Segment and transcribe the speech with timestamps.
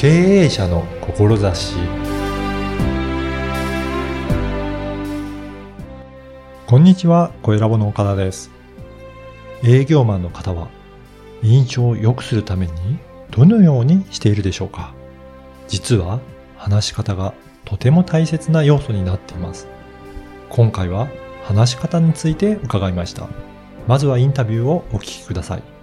[0.00, 1.74] 経営者の志
[6.66, 8.50] こんにちは、小ラボの岡田です。
[9.62, 10.68] 営業マンの方は
[11.42, 12.72] 印象を良くするために
[13.30, 14.94] どのようにしているでしょうか
[15.68, 16.20] 実は
[16.56, 17.34] 話し方が
[17.66, 19.68] とても大切な要素になっています。
[20.48, 21.08] 今回は
[21.44, 23.28] 話し方について伺いました。
[23.86, 25.79] まずはインタビューをお聞きください。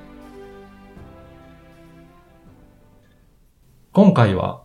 [3.98, 4.62] 今回は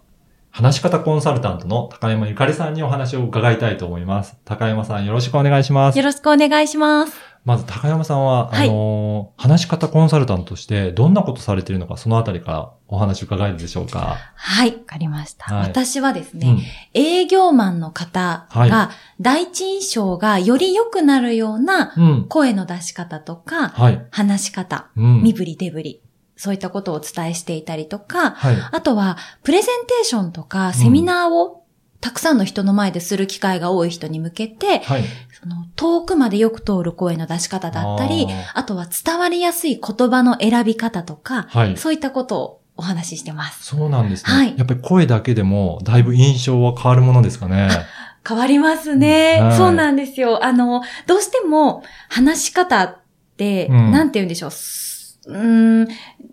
[0.50, 4.36] 話し方コンサルタントの高山ゆかりさんにお話を伺いたいと思います。
[4.44, 6.04] 高山さんよろしくお願いしますよ。
[6.04, 7.14] ろしくお願いします。
[7.46, 14.18] まず高山さんは、はいあのー話し方コンサルタントとしてどんなことされているのか、そのあたりからお話伺えるでしょうか？
[14.34, 15.46] はい、わかりました。
[15.46, 16.62] はい私はですね、うん。
[16.92, 22.26] 営業マンの方はが第一印象がより良くなるようなうん。
[22.28, 24.06] 声の出し方とか、はい。
[24.10, 25.22] 話し方、うん。
[25.22, 26.02] 身振り手振り、
[26.42, 28.56] そういったことをお伝えしていたりとか、はい。
[28.72, 31.62] あとは、プレゼンテーションとか、セミナーを
[32.00, 35.04] たくさんの人の前でする機会が多い人に向けて、はい。
[35.40, 41.76] その遠くまでよく通る声の出し方だったりあとは伝わりやすい言葉の選び方とか、はい。
[41.76, 43.64] そういったことをお話ししてます。
[43.64, 44.32] そうなんですね。
[44.32, 47.68] はいやっぱり声だけでもだいぶ印象は変わるものですかね。
[48.26, 49.38] 変わりますね。
[49.40, 50.44] はいそうなんですよ。
[50.44, 52.96] あの、どうしても話し方っ
[53.36, 54.50] て、うんなんて言うんでしょう。
[55.22, 55.88] すうーん、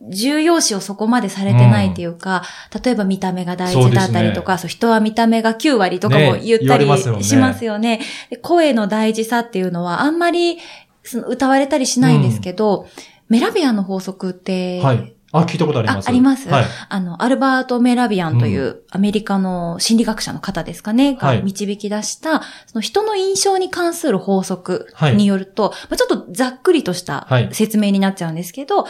[0.10, 2.44] 重要視をそこまでされてないっていうか、
[2.84, 6.86] 例えば見た目が大事だったりとか、そう人は見た目が9割とかもね言ったり
[7.24, 8.02] しますよね。
[8.30, 10.58] で声の大事さっていうのはあんまり
[11.04, 12.88] その歌われたりしないんですけど、
[13.28, 15.14] メラビアンの法則って、はい。
[15.32, 16.08] あ、聞いたことあります。
[16.08, 16.50] ああります？
[16.50, 16.66] はい。
[16.90, 21.38] あの、アルバート・メラビアンというアメリカの心理学者の方ですかね、はい。
[21.38, 25.16] が導き出した、その人の印象に関する法則はい。
[25.16, 27.50] によると、まあ、ちょっとざっくりとしたはい。
[27.52, 28.88] 説明になっちゃうんですけど、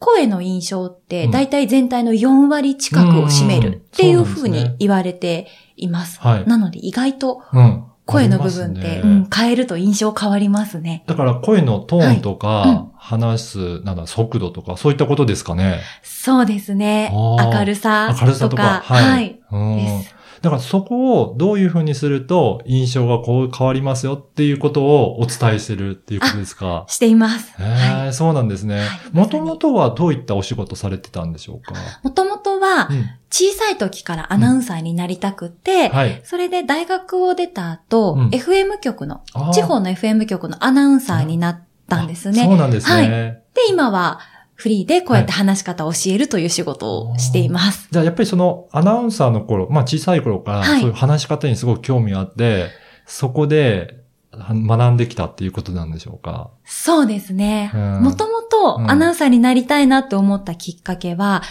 [0.00, 1.30] 声の印象ってうん。
[1.30, 5.46] 大体全体の4割近くを占めるっていうふうに言われて
[5.76, 6.20] います。
[6.20, 6.46] はい。
[6.46, 7.84] なので意外とうん。
[8.04, 9.00] 声の部分って、ね。
[9.04, 11.04] うん、変えると印象変わりますね。
[11.06, 12.70] だから声のトーンとか、はい。
[12.70, 15.80] うん話す、なんだ、速度とか、そういったことですかね。
[16.02, 17.10] そうですね。
[17.12, 18.82] 明るさ明るさとか。
[18.84, 19.40] はい。
[19.50, 20.14] うんです。
[20.40, 26.84] だからそこをどういうふうにすると印象がこう変わりますよっていうことをお伝えしてるっていうことですか？
[26.86, 27.52] しています。
[27.60, 28.88] へはえ、そうなんですねはい。
[29.12, 31.74] もともとはどういったお仕事されてたんでしょうか？
[32.04, 33.04] もともとはう、ん。
[33.32, 36.20] 小さい時からアナウンサーになりたくて、はい。
[36.22, 39.22] それで大学を出た後、うん FM 局の、
[39.52, 42.44] 地方の FM 局のアナウンサーになったんですね。
[42.44, 43.42] そうなんですはいね。
[43.54, 44.20] で、今は
[44.54, 47.88] フリーでこうやって話し方を教えるという仕事をしています。
[47.90, 52.66] じゃあやっぱりそのアナウンサーの頃、まあ小さい頃からはいそういう話し方にすごく興味があって、
[53.06, 54.00] そこで
[54.32, 56.50] は学んできたっていうことなんでしょうか？
[56.64, 57.70] そうですね。
[57.74, 61.42] うんもともとうんアナウンサーになりたいなって思ったきっかけは、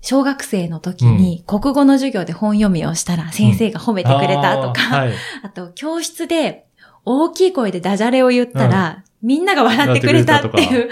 [0.00, 5.14] 小学生の時に国語の授業で本読みをしたら先生が褒めてくれたとか、あーはい。
[5.42, 6.66] あと、教室で
[7.06, 10.90] 大きい声でダジャレを言ったら、みんなが笑ってくれたっていう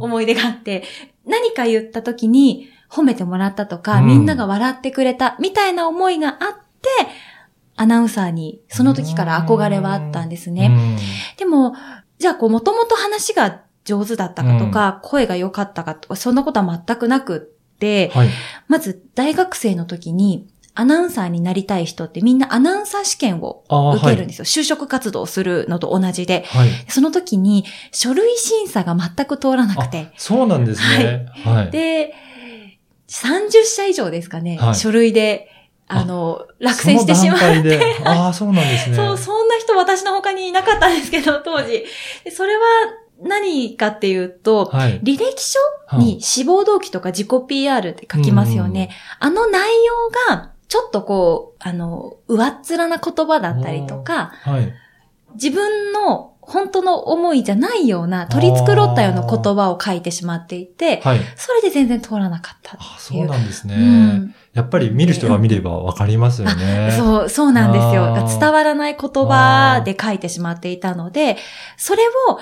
[0.00, 0.82] 思い出があって、
[1.24, 6.36] 何か言った時に褒めてもらったとか、うんみんなが笑ってくれたみたいな思いがあっ
[6.82, 6.88] て、
[7.76, 10.66] アナウンサーにその時から憧れはあったんですね。
[10.66, 10.96] うん
[11.38, 11.76] でも、
[12.18, 18.28] じゃあこう、もともと話が上手だったかとか、声が良かったかとか、そんなことは全くなくって、はい。
[18.66, 20.48] まず大学生の時に、
[20.80, 23.64] アナウンサーになりたい人ってみんなアナウンサー試験を
[23.96, 24.44] 受けるんですよ。
[24.44, 26.44] 就職活動をするのと同じで。
[26.46, 26.68] はい。
[26.88, 30.12] その時に書類審査が全く通らなくて。
[30.16, 31.26] そうなんですね。
[31.44, 31.70] はい。
[31.72, 32.14] で、
[33.08, 35.50] 30社以上ですかね、はい書類で、
[35.88, 37.38] あの、落選してしまう。
[37.38, 37.96] その段階で。
[38.04, 38.94] ああ、そうなんですね。
[38.96, 41.84] そう、そんな人私の他にいなかったんですけど、 当時。
[42.22, 42.62] でそれは
[43.20, 45.00] 何かっていうと、はい。
[45.00, 45.58] 履歴書
[45.98, 48.90] に志望動機とか自己 PR って書きますよね。
[49.18, 54.72] あの内容が、ちょっとこう、あの、上っ面な言葉だったりとか、はい。
[55.34, 61.20] 自分の本当の思いじゃないような、取り繕ったような言葉を書いてしまっていて、はい。
[61.36, 63.26] それで全然通らなかったっそう。
[63.26, 63.74] なんですね。
[63.74, 66.92] うんやっぱり見る人が見ればわかりますよね。
[66.96, 68.38] そう、そうなんですよ。
[68.40, 71.36] 伝わらない言葉で書いてしまっていたので、
[71.76, 72.40] それを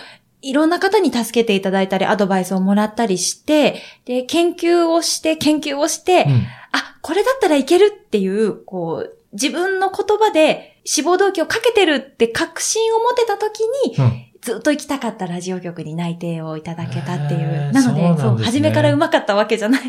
[0.49, 6.47] いろんな方に助けていただいたり、アドバイスをもらったりして、で、研究をして、研究をして、うん。
[6.73, 17.73] あ、これだったらいけるっていう、こう、自分の言葉で志望動機をかけてるって確信を持てた時に、うんずっと行きたかったラジオ局に内定をいただけたっていう。
[17.73, 19.83] なので、そうそう、初めから上手かったわけじゃない。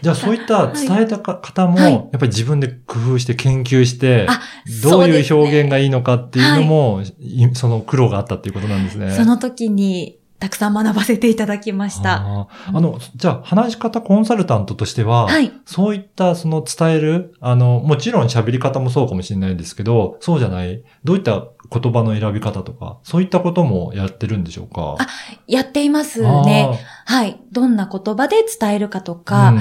[0.00, 4.40] じゃあそういった伝えたか方も、はいやっぱり自分で工夫して研究して、あ、
[4.82, 9.10] どういう表現がいいのかっていうのも、いその苦労があったっていうことなんですね。
[9.10, 12.16] その時にたくさん学ばせていただきました。
[12.16, 15.52] あーあの、じゃあ、話し方コンサルタントとしては、はい。
[15.66, 24.96] そういったその伝える、あの、もちろん喋り方もそうかもしれないですけど、そうじゃない、どういった言葉の選び方とか、そういったこともやってるんでしょうか？
[24.98, 25.06] あ
[25.46, 26.76] やっていますね。
[27.06, 27.40] はい。
[27.52, 29.60] どんな言葉で伝えるかとあか、ー、うん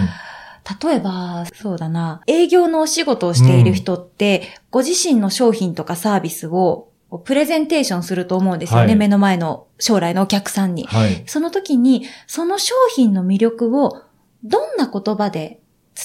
[0.89, 8.85] 例えば、そうだな、営業のお仕事をしている人って、ご自身の商品とかサービスをプレゼンテーションすると思うんですよね。
[8.87, 10.85] はい目の前の将来のお客さんに。
[10.85, 11.23] はい。
[11.25, 14.01] その時に、その商品の魅力を
[14.43, 15.59] どんな言葉で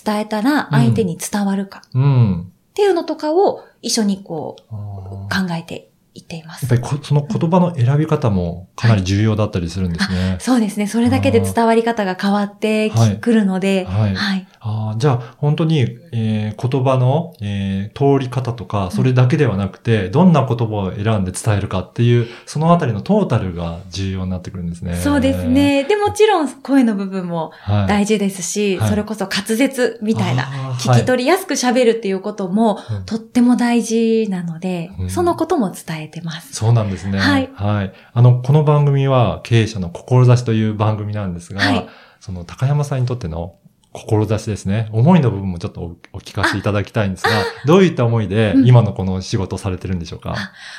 [0.05, 2.41] 伝えたら相手に伝わるかうん。
[2.43, 2.45] っ
[2.75, 6.89] ていうのとかを一緒にこあうー考えていっていますやっぱ。
[6.91, 10.37] りこその言葉の選び方もかなり重要だったりするんですね。
[10.41, 10.87] そうですね。
[10.87, 14.49] それだけで伝わり方が変わってはいくるので、はいはい。
[14.69, 15.81] あーじゃあ、本当に、
[16.13, 24.97] えー言葉の、えー通り方とか、それだけではなくて、どんな言葉を選んで伝えるかっていう、そのあたりのトータルが重要になってくるんですね。
[24.97, 25.45] そうです。
[25.45, 25.85] ね。
[25.85, 27.87] で、もちろん声の部分もはい。
[27.87, 36.55] 大事ですし、はいそれこそ滑舌みたいな、あー聞き取りやすく喋るっていうことも、はいうんとっても大事なので、うんそのことも伝えてます。
[36.55, 37.19] そうなんですね。
[37.19, 37.93] はいはい。
[38.13, 41.87] あの、この番組は経営者の志という番組なんですが、はい
[42.19, 43.55] その高山さんにとっての
[43.97, 44.89] 志ですね。
[44.93, 47.31] 思いの部分もちょっとおお聞かせていただきたいんですが、
[47.65, 50.37] どういった思いでうん今のこの仕事をされてるんでしょうか、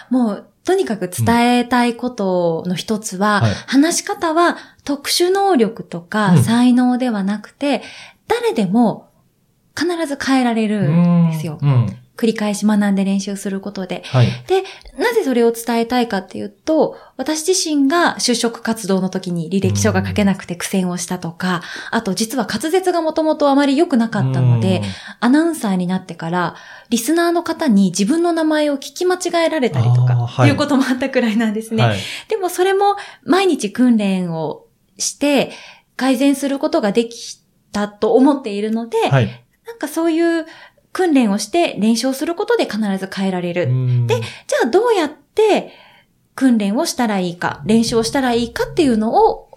[0.09, 7.81] もう、とにかく伝えたいことの一つは、はい話し方は特殊能力とかうん才能ではなくて、
[8.27, 9.09] 誰でも
[9.77, 11.59] 必ず変えられるんですよ。
[11.61, 11.97] うん。
[12.17, 14.01] 繰り返し学んで練習することで。
[14.05, 14.27] はい。
[14.47, 14.63] で、
[14.97, 21.61] なぜそれを伝えたいかっていうと、私自身が就職活動の時に履歴書が書けなくて苦戦をしたとか、
[21.91, 24.81] あと実は滑舌がもともとあまり良くなかったので、
[25.19, 26.55] アナウンサーになってから、
[26.89, 31.83] リスナーの方に自分の名前を聞き間違えられたりとか、はいいうこともあったくらいなんですうん、ね。
[31.83, 31.99] はい。
[32.29, 34.65] でもそれも毎日訓練を
[34.97, 35.51] して
[35.95, 37.39] 改善することができ
[37.71, 39.43] たと思っているので、はい。
[39.67, 40.45] なんかそういう
[40.97, 43.67] 訓練をして練習をすることで必ず変えられる。
[44.07, 45.71] で、じゃあどうやって
[46.33, 49.47] 訓練をしたらいいか、練習をしたらいいかっていうのを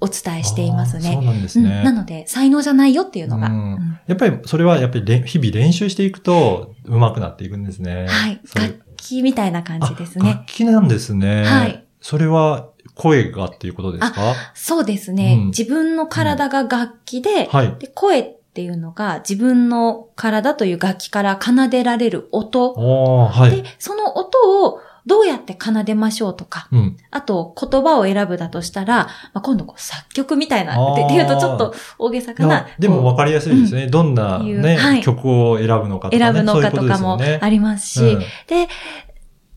[0.00, 1.12] お伝えしていますね。
[1.12, 1.84] そうなんですうんね。
[1.84, 3.48] なので、才能じゃないよっていうのが。
[3.48, 8.06] うんうんやっぱりそれはやっぱり日々練習していくと上手くなっていくんですね。
[8.08, 8.40] はい。
[8.54, 10.30] 楽器みたいな感じですあね。
[10.30, 11.44] 楽器なんですね。
[11.44, 11.84] はい。
[12.00, 14.34] それは声がっていうことですか？
[14.54, 17.76] そうですね、うん自分の体が楽器で、はい。
[17.80, 22.74] で声っていうのが自分の体という楽器から奏でられる音。
[22.74, 23.62] はい。
[23.62, 26.96] で、その音をどうやって奏でましょうとか、うん。
[27.12, 32.66] あと言葉を選ぶだとしたら、まあ、今度こう作曲みたいな、っていうとちょっと大げさかな。
[32.78, 33.86] でも分かりやすいですね。
[33.86, 36.32] どんないうね、はい曲を選ぶのかとか、ね。
[36.32, 38.68] 選ぶのかとかもありますし、うんで、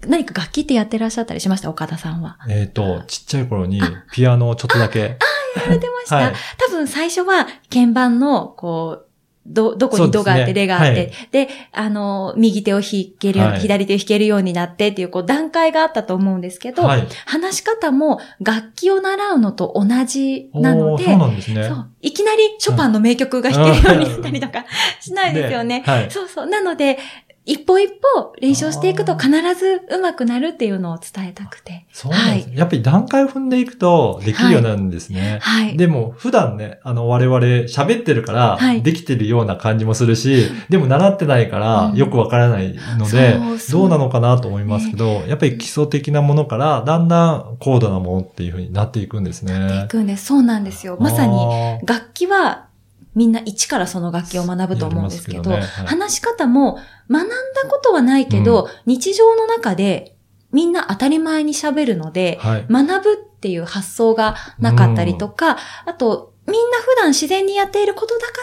[0.08, 1.70] 何か楽器ってやってらっしゃったりしました？
[1.70, 2.38] 岡田さんは。
[2.48, 3.82] えっ、と、ちっちゃい頃に
[4.14, 5.18] ピアノをちょっとだけ。
[5.56, 9.10] やられてました、はい多分最初は鍵盤の、こう、
[9.50, 17.08] ど、どこにドがあって、レがあって、はいで、あの、右手を弾けるように、はい左手を弾けるようになってっていう、こう、段階があったと思うんですけど、はい。
[17.26, 21.64] 話し方も楽器を習うのと同じなので、そうなんですね。
[21.64, 24.66] そういきなりショパンの名曲が弾けるようになったりとか
[25.02, 25.84] しないですよね。
[25.86, 26.12] はい。
[26.12, 26.46] そうそう。
[26.46, 27.00] なので、
[27.50, 31.88] 一歩一歩練習していくと必ず上手くなるっていうのを伝えたくて。
[31.92, 32.56] そうなんですね。
[32.56, 35.40] やっぱり段階を踏んでいくとできるようになるんですね。
[35.42, 35.76] はい。
[35.76, 49.88] でも、普段ね、あの、我々喋ってるからはい、できてるような感じもするし、でも習ってないからう、んよくわからないので、そうそうどうなのかなと思いますけど、やっぱり基礎的なものから、だんだん高度なものっていう風になっていくんですねい。
[49.88, 50.26] くんです。
[50.26, 50.98] そうなんですよ。
[51.00, 52.70] まさに、に、楽器は
[53.16, 57.36] みんな一からその楽器を学ぶと思うんですけど、けどねはい話し方も学んだ
[57.70, 60.16] ことはないけど、日常の中で
[60.52, 62.66] みんな当たり前に喋るので、はい。
[62.70, 68.34] 学ぶっていう発想がなかったりとか、あと、みんな普段自然にやっていることだか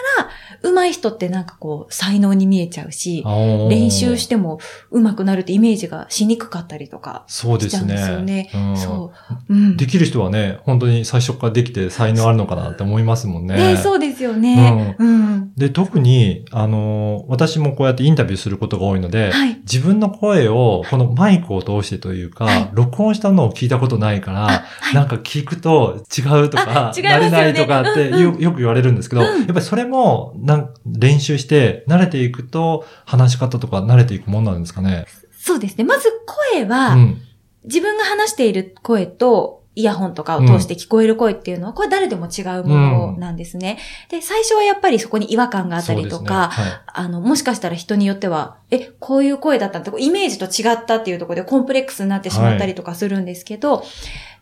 [0.63, 3.25] ら、上手い人ってなんかこう、才能に見えちゃうし、
[3.69, 4.61] 練習してても
[4.91, 8.51] 上手くなるってイメージがしにくかったりとかそうですねね。。
[8.55, 9.13] うんそ
[9.49, 9.55] う。
[9.55, 9.77] うん。
[9.77, 13.75] できる人はね、本当に最初からできて才能あるのかなって思いますもんね。
[13.75, 14.97] ねそうですよね。
[14.99, 15.53] うん。
[15.57, 19.57] で、特に、あの、私もこうやってインタビューすることが多いので、はい。
[19.63, 24.49] 自分の声を、このマイクを通してというか、はい録音したのを聞いたことないから、あ
[24.81, 35.07] はいなんか聞くと違うとか、あ違いますよね慣れないとかってよ,、く言われるんですけど、うんやっぱりそれもなん練習して慣れていくと、話し方とか慣れていくもんなんですかね？
[35.39, 35.85] そうですね。
[35.85, 36.09] まず
[36.53, 37.23] 声は、うん。
[37.65, 43.79] 自分が話している声と、イヤホンとかを通して聞こえる声っていうのは、これ誰でも違うものなんですね。
[44.09, 53.85] で、最初はやっぱりそこに違和感があったりとか、そうですねあの、もしかしたら人によっては、え、こういう声だったって、イメージと違ったっていうところでコンプレックスになってしまったりとかするんですけど、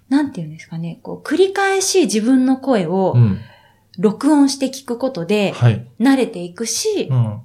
[0.08, 3.40] なんていうんですかね、こう、繰り返し自分の声をうん。
[3.96, 5.86] 録音して聞くことで、はい。
[6.00, 7.42] 慣れていくし、うん。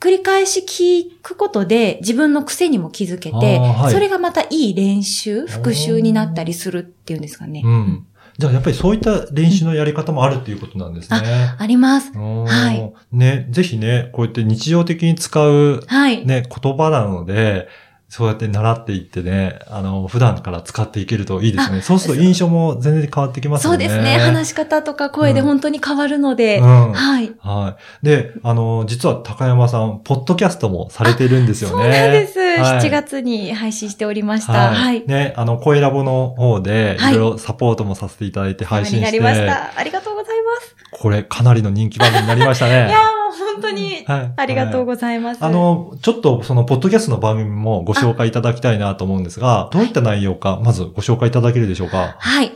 [0.00, 7.62] 繰り返し聞くことで自分の癖にも気づけて、はいそれがまたいい練習、復習になったりするっていうんですかね。
[7.64, 8.06] うん。
[8.38, 11.18] じゃあやっぱりそういった練習のやり方もあるっていうことなんですね。
[11.58, 12.12] あります。
[12.12, 16.26] はいね、ぜひね、こうやって日常的に使うはい。
[16.26, 17.68] ね、言葉なので、
[18.08, 21.82] そうやって習っていってね、あの、普段から使っていけるといいですよね。
[21.82, 23.88] そうすると印象も全然変わってきますよね。
[23.88, 24.18] そうですね。
[24.18, 26.92] 話し方とか声で本当に変わるので、うん。
[26.92, 27.34] はい。
[27.40, 28.06] はい。
[28.06, 31.74] で、あの、実は高山さん、ポッドキャストもされてるんですよね。
[31.74, 32.38] そうなんです。
[32.38, 34.72] はい7月に配信しておりました。
[34.72, 35.04] はい。
[35.06, 39.78] ね、あの、声ラボの方で、はいいろいろサポートもさせていただいて配信して、になりました。
[39.78, 40.76] ありがとうございます。
[40.92, 42.76] これかなりの人気番組になりましたいね。
[42.76, 44.32] やーもう本当にはい。
[44.36, 45.44] ありがとうざいございます。
[45.44, 52.16] あの、ちょっとその、ポッドキャストの番組もご紹介いただきたいなと思うんですが、どういった内容か、まずご紹介いただけるでしょうか？
[52.18, 52.52] はい。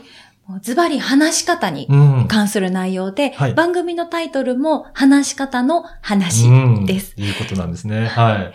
[0.61, 2.25] ズバリ話し方にうん。
[2.27, 7.13] 関する内容で、はい番組のタイトルも話し方の話うんです。
[7.17, 8.07] いうことなんですね。
[8.07, 8.53] はい。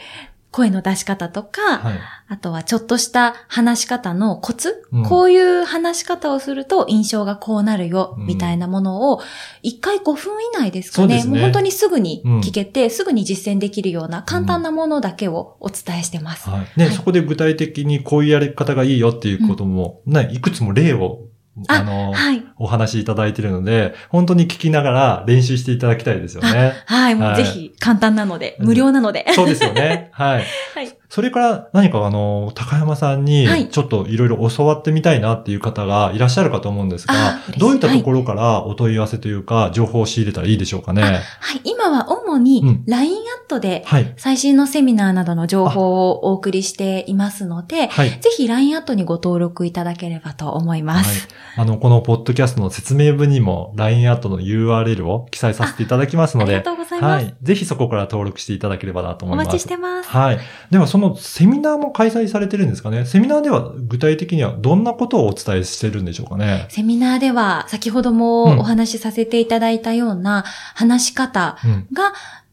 [0.51, 1.99] 声の出し方とか、はい。
[2.29, 9.21] あとはちょっとした話し方のコツ、うんこういう話し方をすると印象がこうなるよ、うんみたいなものを、
[9.63, 11.21] 1回5分以内ですかね。
[11.21, 16.49] そうもう本当にすぐに聞けて、すぐに実践できるような簡単なものだけをお伝えしてます。
[16.49, 16.61] はい。
[16.77, 21.27] ね、はいそこで具体的にこういうやり方がいいよっていうことも、ね、いくつも例を、
[21.69, 22.45] ああの、はい。
[22.59, 26.73] お話しいただいているので、本当に聞きながら練習していただきたいですよね。
[26.87, 27.15] はい。
[27.15, 29.27] もはいうぜひ簡単なので、うん無料なので。
[29.35, 30.11] そうですよね。
[30.13, 30.45] はい。
[30.75, 30.97] はい。
[31.09, 41.03] それから何かあの、高山さんにはいちょっといろいろ教わってみたいなっていう方がいらっしゃるかと思うんですがあ、嬉しいどういったところからお問い合わせというか、情報を仕入れたらいいでしょうかね。
[41.03, 41.23] はい。
[41.65, 44.13] 今は主うんに LINE アットではい。
[44.17, 48.11] 最新のセミナーなどの情報をお送りしていますので、はい。
[48.11, 51.29] ぜひ LINE アットにご登録いただければと思います。
[51.55, 51.67] はい。
[51.67, 57.25] あの、このポッドキャストの説明文にも LINE アットの URL を記載させていただきますのでありが、とうございます。
[57.25, 57.35] はい。
[57.43, 59.47] ぜひそこから登録していただければなと思います。
[59.47, 60.09] お待ちしてます。
[60.09, 60.39] はい。
[60.71, 63.07] では、そのセミナーも開催されてるんですかね？
[63.07, 66.67] セミナーでは具体的にはどんなことをお伝えしてるんでしょうかね？
[66.69, 71.87] セミナーでは先ほどもお話しさせていただいたような話し方うん。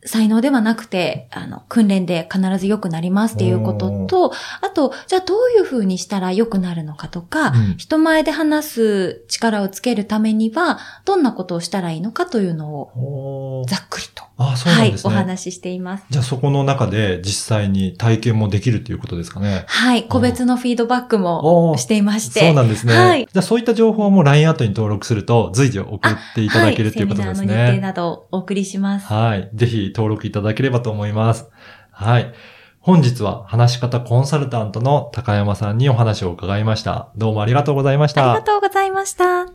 [0.03, 15.13] が才能ではなくて、あの、訓練で必ず良くなりますっていうことと、あと、じゃあどういう風にしたら良くなるのかとか、うん人前で話す力をつけるためには、どんなことをしたらいいのかというのを、ざっくりと、あ、そうなはい、んですね。
[15.13, 16.05] お話ししています。
[16.09, 19.63] じゃあそこの中で実際に体験もできるっていうことですかね。
[19.67, 22.41] はい、個別のフィードバックもしていまして。
[22.41, 22.95] そうなんですね。
[22.95, 25.99] はいじゃあそういった情報も LINE アットに登録すると随時送っ
[26.35, 27.79] ていただけるということですはい、セミナーの日程ね。
[27.79, 29.05] などをお送りします。
[29.07, 29.49] はい。
[29.53, 31.49] ぜひ登録いただければと思います。
[31.91, 32.33] はい。
[32.79, 37.09] 本日は話し方コンサルタントの高山さんにお話を伺いました。
[37.15, 38.41] どうもありがとうございましありがた。
[38.41, 39.45] とうございました。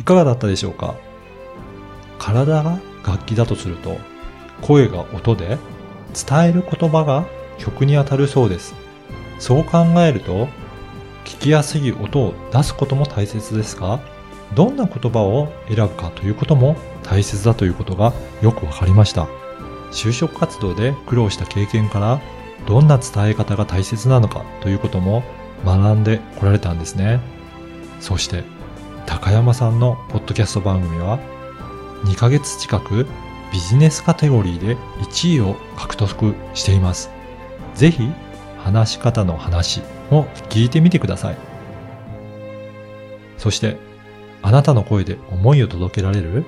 [0.00, 0.94] いかがだったでしょうか？
[2.18, 3.98] 体が楽器だとすると、
[4.62, 5.58] 声が音で、
[6.28, 7.24] 伝える言葉が
[7.58, 8.74] 曲に当たるそうです。
[9.38, 10.48] そう考えると、
[11.24, 14.00] 聞きやすい音を出すことも大切ですが、
[14.54, 19.28] どんな言葉を選ぶかということも大切だということがよくわかりました。
[19.92, 22.20] 就職活動で苦労した経験から、
[22.66, 25.22] どんな伝え方が大切なのかということも
[25.64, 27.20] 学んでこられたんですね。
[28.00, 28.44] そして、
[29.06, 31.18] 高山さんのポッドキャスト番組は
[32.04, 33.06] 2ヶ月近く
[33.52, 37.10] ビジネスカテゴリーで1位を獲得しています。
[37.74, 38.08] ぜひ
[38.58, 41.36] 話し方の話を聞いてみてください。
[43.36, 43.78] そして
[44.42, 46.44] あなたの声で思いを届けられる？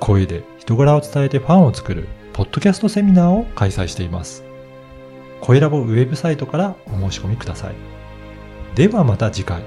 [0.00, 4.44] 声で人柄を伝えてファンを作るポッドキャストセミナーを開催しています。
[5.40, 7.74] 声ラボウェブサイトからお申し込みください。
[8.74, 9.62] ではまた次回。